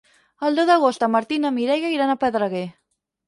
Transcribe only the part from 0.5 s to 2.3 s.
deu d'agost en Martí i na Mireia iran a